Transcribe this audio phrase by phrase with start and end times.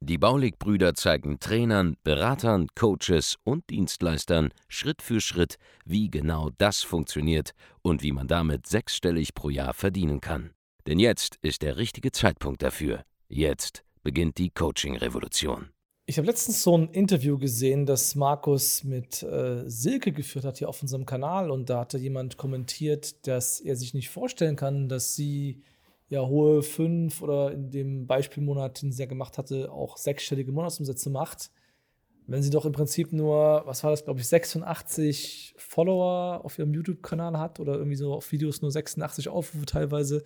[0.00, 7.52] Die Baulig-Brüder zeigen Trainern, Beratern, Coaches und Dienstleistern Schritt für Schritt, wie genau das funktioniert
[7.82, 10.50] und wie man damit sechsstellig pro Jahr verdienen kann.
[10.86, 13.02] Denn jetzt ist der richtige Zeitpunkt dafür.
[13.28, 15.70] Jetzt beginnt die Coaching-Revolution.
[16.06, 20.70] Ich habe letztens so ein Interview gesehen, das Markus mit äh, Silke geführt hat hier
[20.70, 25.14] auf unserem Kanal und da hatte jemand kommentiert, dass er sich nicht vorstellen kann, dass
[25.14, 25.62] sie
[26.08, 31.10] ja hohe fünf oder in dem Beispielmonat, den sie ja gemacht hatte, auch sechsstellige Monatsumsätze
[31.10, 31.50] macht.
[32.26, 36.74] Wenn sie doch im Prinzip nur, was war das, glaube ich, 86 Follower auf ihrem
[36.74, 40.24] YouTube-Kanal hat oder irgendwie so auf Videos nur 86 Aufrufe teilweise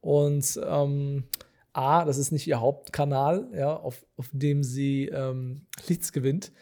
[0.00, 1.24] und ähm,
[1.72, 6.52] A, das ist nicht ihr Hauptkanal, ja, auf, auf dem sie ähm, Leads gewinnt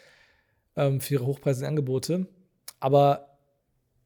[0.75, 2.27] ähm, für ihre hochpreisigen Angebote.
[2.79, 3.37] Aber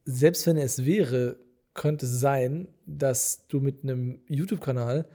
[0.05, 1.37] selbst wenn es wäre,
[1.73, 5.07] könnte sein, dass du mit einem YouTube-Kanal,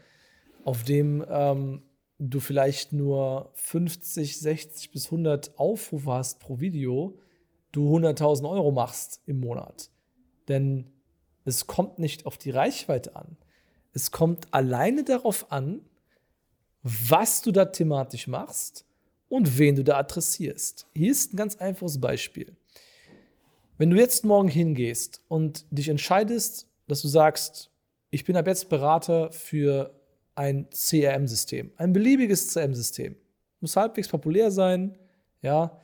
[0.64, 1.82] auf dem ähm,
[2.18, 7.18] du vielleicht nur 50, 60 bis 100 Aufrufe hast pro Video,
[7.72, 9.90] du 100.000 Euro machst im Monat.
[10.48, 10.86] Denn
[11.44, 13.36] es kommt nicht auf die Reichweite an.
[13.92, 15.80] Es kommt alleine darauf an,
[16.82, 18.84] was du da thematisch machst
[19.28, 20.86] und wen du da adressierst.
[20.94, 22.56] Hier ist ein ganz einfaches Beispiel.
[23.78, 27.70] Wenn du jetzt morgen hingehst und dich entscheidest, dass du sagst,
[28.10, 29.94] ich bin ab jetzt Berater für
[30.34, 33.16] ein CRM-System, ein beliebiges CRM-System.
[33.60, 34.96] Muss halbwegs populär sein,
[35.42, 35.80] ja.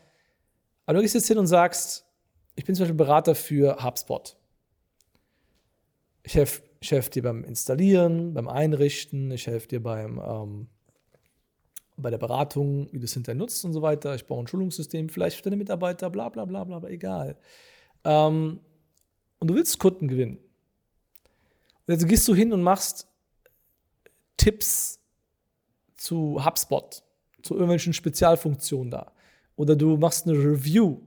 [0.86, 2.06] Aber du gehst jetzt hin und sagst,
[2.54, 4.36] ich bin zum Beispiel Berater für HubSpot.
[6.22, 10.68] Ich helfe ich helfe dir beim Installieren, beim Einrichten, ich helfe dir beim, ähm,
[11.96, 14.16] bei der Beratung, wie du es hinterher nutzt und so weiter.
[14.16, 17.38] Ich baue ein Schulungssystem, vielleicht für deine Mitarbeiter, bla bla bla bla, egal.
[18.04, 18.60] Ähm,
[19.38, 20.38] und du willst Kunden gewinnen.
[21.86, 23.08] Und jetzt gehst du hin und machst
[24.36, 25.00] Tipps
[25.96, 27.02] zu HubSpot,
[27.42, 29.12] zu irgendwelchen Spezialfunktionen da.
[29.56, 30.98] Oder du machst eine Review,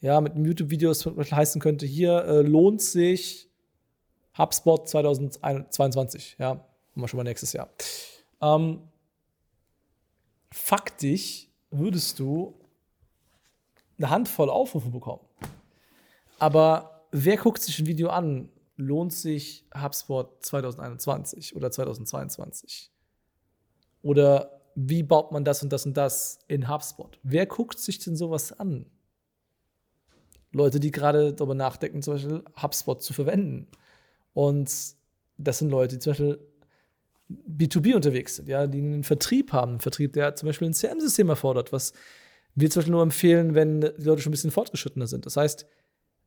[0.00, 3.48] ja, mit einem YouTube-Video, das heißen könnte, hier äh, lohnt sich
[4.36, 7.70] HubSpot 2022, ja, haben wir schon mal nächstes Jahr.
[8.40, 8.80] Ähm,
[10.52, 12.54] faktisch würdest du
[13.98, 15.22] eine Handvoll Aufrufe bekommen.
[16.38, 18.48] Aber wer guckt sich ein Video an?
[18.76, 22.90] Lohnt sich HubSpot 2021 oder 2022?
[24.02, 27.18] Oder wie baut man das und das und das in HubSpot?
[27.22, 28.86] Wer guckt sich denn sowas an?
[30.52, 33.68] Leute, die gerade darüber nachdenken, zum Beispiel HubSpot zu verwenden.
[34.32, 34.70] Und
[35.38, 36.38] das sind Leute, die zum Beispiel
[37.30, 41.28] B2B unterwegs sind, ja, die einen Vertrieb haben, einen Vertrieb, der zum Beispiel ein CM-System
[41.28, 41.92] erfordert, was
[42.54, 45.26] wir zum Beispiel nur empfehlen, wenn die Leute schon ein bisschen fortgeschrittener sind.
[45.26, 45.66] Das heißt,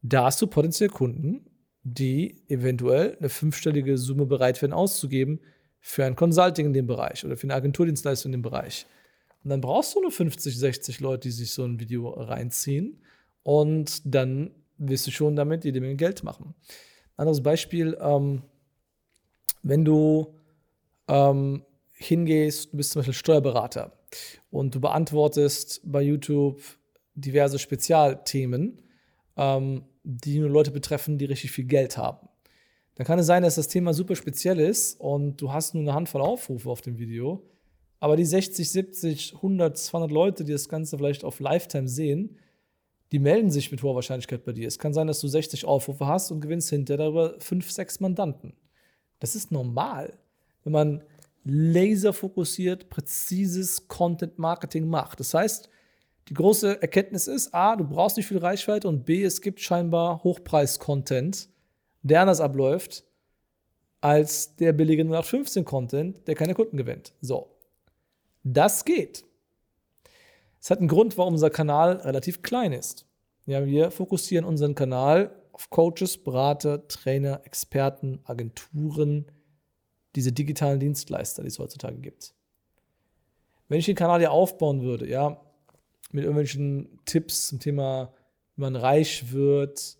[0.02, 1.46] da hast du potenziell Kunden,
[1.84, 5.40] die eventuell eine fünfstellige Summe bereit wären auszugeben
[5.80, 8.86] für ein Consulting in dem Bereich oder für eine Agenturdienstleistung in dem Bereich.
[9.44, 13.02] Und dann brauchst du nur 50, 60 Leute, die sich so ein Video reinziehen
[13.44, 16.54] und dann wirst du schon damit jede Menge Geld machen.
[17.16, 18.44] Anderes Beispiel, ähm,
[19.64, 20.36] wenn du
[21.08, 23.98] ähm, hingehst, du bist zum Beispiel Steuerberater
[24.52, 26.62] und du beantwortest bei YouTube
[27.16, 28.82] diverse Spezialthemen,
[29.38, 32.28] ähm, die nur Leute betreffen, die richtig viel Geld haben.
[32.96, 35.94] Dann kann es sein, dass das Thema super speziell ist und du hast nur eine
[35.94, 37.44] Handvoll Aufrufe auf dem Video,
[38.00, 42.38] aber die 60, 70, 100, 200 Leute, die das Ganze vielleicht auf Lifetime sehen,
[43.12, 44.68] die melden sich mit hoher Wahrscheinlichkeit bei dir.
[44.68, 48.54] Es kann sein, dass du 60 Aufrufe hast und gewinnst hinterher darüber 5, 6 Mandanten.
[49.20, 50.18] Das ist normal,
[50.64, 51.04] wenn man
[51.44, 55.20] laserfokussiert, präzises Content Marketing macht.
[55.20, 55.70] Das heißt,
[56.30, 60.24] die große Erkenntnis ist, A, du brauchst nicht viel Reichweite und B, es gibt scheinbar
[60.24, 61.50] Hochpreis-Content,
[62.02, 63.04] der anders abläuft
[64.02, 67.14] als der billige 0815-Content, der keine Kunden gewinnt.
[67.22, 67.56] So.
[68.44, 69.26] Das geht.
[70.60, 73.06] Es hat einen Grund, warum unser Kanal relativ klein ist.
[73.46, 79.32] Ja, wir fokussieren unseren Kanal auf Coaches, Berater, Trainer, Experten, Agenturen,
[80.16, 82.34] diese digitalen Dienstleister, die es heutzutage gibt.
[83.68, 85.42] Wenn ich den Kanal hier aufbauen würde, ja,
[86.12, 88.14] mit irgendwelchen Tipps zum Thema,
[88.56, 89.98] wie man reich wird,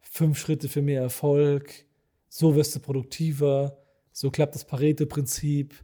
[0.00, 1.84] fünf Schritte für mehr Erfolg,
[2.28, 3.78] so wirst du produktiver,
[4.12, 5.74] so klappt das Pareto-Prinzip,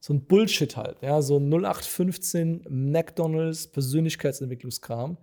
[0.00, 5.18] so ein Bullshit halt, ja, so 0815 McDonalds Persönlichkeitsentwicklungskram,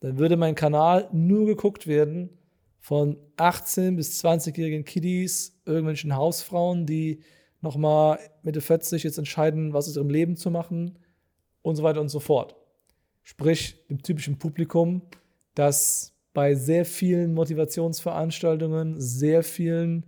[0.00, 2.30] dann würde mein Kanal nur geguckt werden
[2.78, 7.20] von 18 bis 20-jährigen Kiddies, irgendwelchen Hausfrauen, die
[7.62, 10.98] nochmal Mitte 40 jetzt entscheiden, was aus ihrem Leben zu machen
[11.62, 12.56] und so weiter und so fort.
[13.24, 15.02] Sprich, dem typischen Publikum,
[15.54, 20.04] das bei sehr vielen Motivationsveranstaltungen, sehr vielen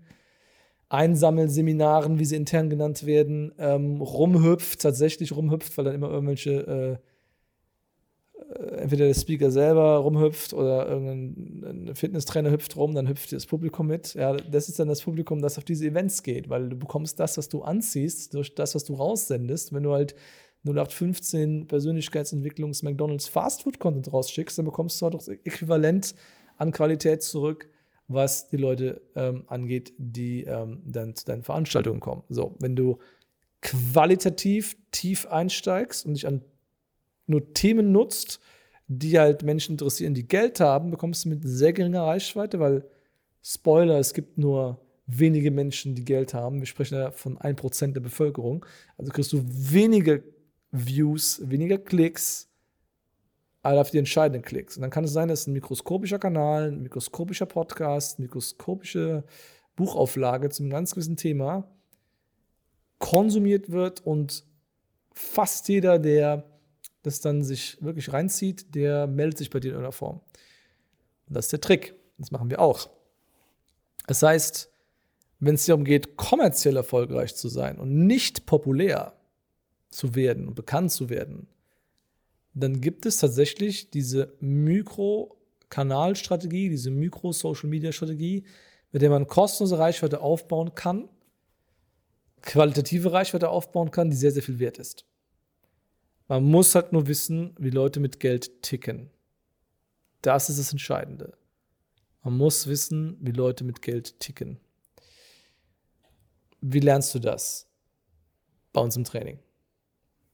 [0.88, 7.00] Einsammelseminaren, wie sie intern genannt werden, ähm, rumhüpft, tatsächlich rumhüpft, weil dann immer irgendwelche,
[8.38, 13.46] äh, äh, entweder der Speaker selber rumhüpft oder irgendein Fitnesstrainer hüpft rum, dann hüpft das
[13.46, 14.14] Publikum mit.
[14.14, 17.38] Ja, das ist dann das Publikum, das auf diese Events geht, weil du bekommst das,
[17.38, 19.72] was du anziehst, durch das, was du raussendest.
[19.72, 20.14] Wenn du halt
[20.66, 26.14] 0815 Persönlichkeitsentwicklungs McDonalds Fastfood Content rausschickst, dann bekommst du halt auch das Äquivalent
[26.56, 27.68] an Qualität zurück,
[28.08, 32.22] was die Leute ähm, angeht, die ähm, dann zu deinen Veranstaltungen kommen.
[32.28, 32.98] So, wenn du
[33.62, 36.42] qualitativ tief einsteigst und dich an
[37.26, 38.40] nur Themen nutzt,
[38.86, 42.84] die halt Menschen interessieren, die Geld haben, bekommst du mit sehr geringer Reichweite, weil
[43.42, 46.58] Spoiler, es gibt nur wenige Menschen, die Geld haben.
[46.58, 48.66] Wir sprechen ja von 1% der Bevölkerung.
[48.98, 50.24] Also kriegst du wenige
[50.84, 52.48] Views, weniger Klicks,
[53.62, 54.76] aber auf die entscheidenden Klicks.
[54.76, 59.24] Und dann kann es sein, dass ein mikroskopischer Kanal, ein mikroskopischer Podcast, eine mikroskopische
[59.74, 61.68] Buchauflage zum ganz gewissen Thema
[62.98, 64.44] konsumiert wird und
[65.12, 66.44] fast jeder, der
[67.02, 70.20] das dann sich wirklich reinzieht, der meldet sich bei dir in irgendeiner Form.
[71.28, 71.94] Und das ist der Trick.
[72.18, 72.88] Das machen wir auch.
[74.06, 74.70] Das heißt,
[75.38, 79.15] wenn es darum geht, kommerziell erfolgreich zu sein und nicht populär,
[79.90, 81.48] zu werden und bekannt zu werden,
[82.54, 88.44] dann gibt es tatsächlich diese Mikro-Kanalstrategie, diese Mikro-Social-Media-Strategie,
[88.92, 91.10] mit der man kostenlose Reichweite aufbauen kann,
[92.40, 95.04] qualitative Reichweite aufbauen kann, die sehr, sehr viel wert ist.
[96.28, 99.10] Man muss halt nur wissen, wie Leute mit Geld ticken.
[100.22, 101.36] Das ist das Entscheidende.
[102.22, 104.58] Man muss wissen, wie Leute mit Geld ticken.
[106.60, 107.68] Wie lernst du das?
[108.72, 109.38] Bei uns im Training.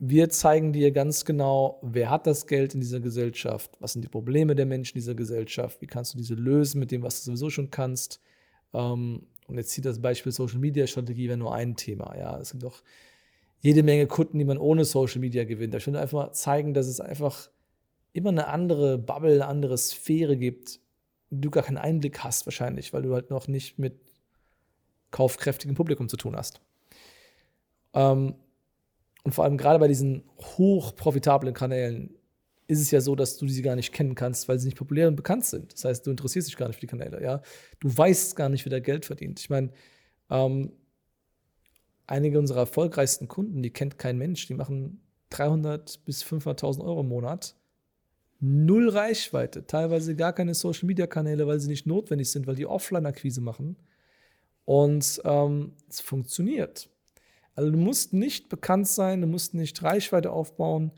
[0.04, 4.08] Wir zeigen dir ganz genau, wer hat das Geld in dieser Gesellschaft, was sind die
[4.08, 7.26] Probleme der Menschen in dieser Gesellschaft, wie kannst du diese lösen mit dem, was du
[7.26, 8.20] sowieso schon kannst.
[8.74, 12.16] Ähm, und jetzt zieht das Beispiel Social Media Strategie wäre nur ein Thema.
[12.18, 12.82] Ja, es gibt auch
[13.60, 15.72] jede Menge Kunden, die man ohne Social Media gewinnt.
[15.76, 17.48] Ich will einfach mal zeigen, dass es einfach
[18.12, 20.80] immer eine andere Bubble, eine andere Sphäre gibt,
[21.30, 24.00] du gar keinen Einblick hast wahrscheinlich, weil du halt noch nicht mit
[25.12, 26.60] kaufkräftigem Publikum zu tun hast.
[27.94, 28.34] Ähm,
[29.24, 32.14] und vor allem gerade bei diesen hochprofitablen Kanälen
[32.66, 35.08] ist es ja so, dass du sie gar nicht kennen kannst, weil sie nicht populär
[35.08, 35.72] und bekannt sind.
[35.74, 37.42] Das heißt, du interessierst dich gar nicht für die Kanäle, ja.
[37.80, 39.40] Du weißt gar nicht, wer da Geld verdient.
[39.40, 39.70] Ich meine,
[40.30, 40.72] ähm,
[42.06, 47.08] einige unserer erfolgreichsten Kunden, die kennt kein Mensch, die machen 300 bis 500.000 Euro im
[47.08, 47.56] Monat.
[48.40, 52.66] Null Reichweite, teilweise gar keine Social Media Kanäle, weil sie nicht notwendig sind, weil die
[52.66, 53.76] Offline-Akquise machen.
[54.64, 56.88] Und ähm, es funktioniert.
[57.54, 60.92] Also du musst nicht bekannt sein, du musst nicht Reichweite aufbauen.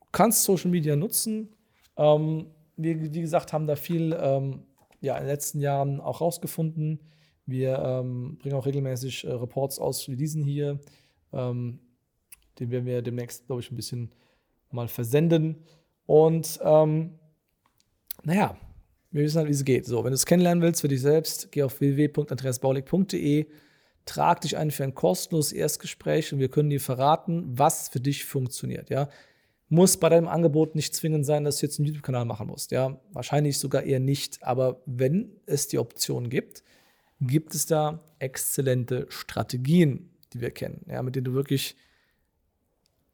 [0.00, 1.54] Du kannst Social Media nutzen.
[1.96, 2.46] Ähm,
[2.76, 4.62] wir, wie gesagt, haben da viel ähm,
[5.00, 7.00] ja, in den letzten Jahren auch rausgefunden.
[7.46, 10.80] Wir ähm, bringen auch regelmäßig äh, Reports aus wie diesen hier.
[11.32, 11.80] Ähm,
[12.58, 14.14] den werden wir demnächst, glaube ich, ein bisschen
[14.70, 15.64] mal versenden.
[16.06, 17.18] Und ähm,
[18.22, 18.56] naja,
[19.10, 19.86] wir wissen halt, wie es geht.
[19.86, 23.46] So, wenn du es kennenlernen willst für dich selbst, geh auf www.andreasbaulig.de
[24.04, 28.24] trag dich ein für ein kostenloses Erstgespräch und wir können dir verraten, was für dich
[28.24, 28.90] funktioniert.
[28.90, 29.08] Ja?
[29.68, 32.70] Muss bei deinem Angebot nicht zwingend sein, dass du jetzt einen YouTube-Kanal machen musst.
[32.70, 33.00] Ja?
[33.12, 34.42] Wahrscheinlich sogar eher nicht.
[34.42, 36.62] Aber wenn es die Option gibt,
[37.20, 41.02] gibt es da exzellente Strategien, die wir kennen, ja?
[41.02, 41.76] mit denen du wirklich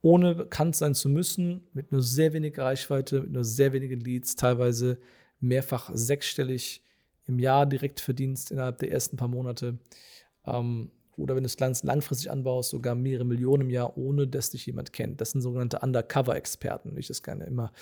[0.02, 4.35] ohne bekannt sein zu müssen, mit nur sehr wenig Reichweite, mit nur sehr wenigen Leads,
[4.35, 4.99] teilweise
[5.40, 6.82] mehrfach sechsstellig
[7.26, 9.78] im Jahr direkt verdienst innerhalb der ersten paar Monate.
[10.47, 14.50] Ähm, oder wenn du es ganz langfristig anbaust, sogar mehrere Millionen im Jahr, ohne dass
[14.50, 15.20] dich jemand kennt.
[15.20, 17.73] Das sind sogenannte Undercover-Experten, wie ich das gerne immer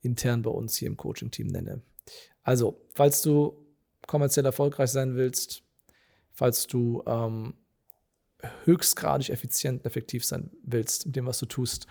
[0.00, 1.82] intern bei uns hier im Coaching-Team nenne.
[2.42, 3.66] Also, falls du
[4.06, 5.62] kommerziell erfolgreich sein willst,
[6.32, 7.54] falls du ähm,
[8.64, 11.86] höchstgradig effizient und effektiv sein willst mit dem, was du tust,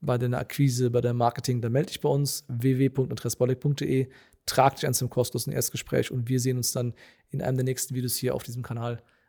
[0.00, 4.08] bei deiner Akquise, bei deinem Marketing, dann melde dich bei uns www.interesbolik.de,
[4.46, 6.94] trag dich an zum kostenlosen Erstgespräch und wir sehen uns dann
[7.30, 9.02] in einem der nächsten Videos hier auf diesem Kanal.